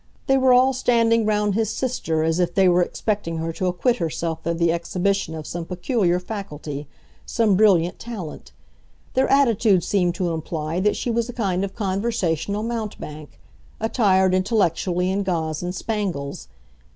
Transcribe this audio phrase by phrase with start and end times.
[0.25, 3.97] They were all standing round his sister, as if they were expecting her to acquit
[3.97, 6.87] herself of the exhibition of some peculiar faculty,
[7.23, 8.51] some brilliant talent.
[9.13, 13.39] Their attitude seemed to imply that she was a kind of conversational mountebank,
[13.79, 16.47] attired, intellectually, in gauze and spangles.